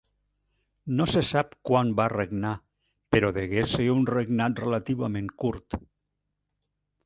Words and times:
No 1.01 1.05
se 1.11 1.21
sap 1.31 1.51
quan 1.71 1.91
va 1.99 2.07
regnar 2.15 2.55
però 3.17 3.31
degué 3.37 3.67
ser 3.75 3.87
un 3.99 4.03
regnat 4.15 4.65
relativament 4.67 5.33
curt. 5.45 5.81